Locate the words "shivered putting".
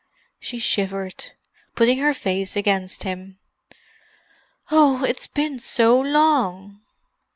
0.57-1.99